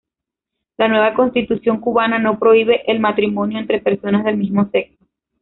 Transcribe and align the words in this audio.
La 0.77 0.87
nueva 0.87 1.13
Constitución 1.13 1.79
cubana 1.79 2.17
no 2.17 2.39
prohíbe 2.39 2.81
el 2.91 2.99
matrimonio 2.99 3.59
entre 3.59 3.81
personas 3.81 4.25
del 4.25 4.35
mismo 4.35 4.67
sexo. 4.71 4.97